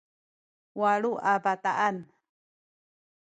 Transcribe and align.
walu 0.79 1.11
a 1.31 1.33
bataan 1.43 1.97